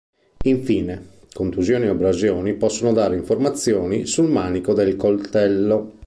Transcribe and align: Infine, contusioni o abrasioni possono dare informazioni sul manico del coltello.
Infine, 0.45 1.09
contusioni 1.31 1.85
o 1.87 1.91
abrasioni 1.91 2.55
possono 2.55 2.91
dare 2.91 3.15
informazioni 3.15 4.07
sul 4.07 4.31
manico 4.31 4.73
del 4.73 4.95
coltello. 4.95 5.93